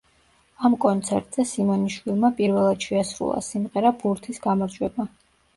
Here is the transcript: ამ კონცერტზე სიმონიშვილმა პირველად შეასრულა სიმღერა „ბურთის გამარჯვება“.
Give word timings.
ამ 0.69 0.77
კონცერტზე 0.85 1.45
სიმონიშვილმა 1.49 2.31
პირველად 2.39 2.87
შეასრულა 2.87 3.45
სიმღერა 3.51 3.93
„ბურთის 4.01 4.43
გამარჯვება“. 4.49 5.07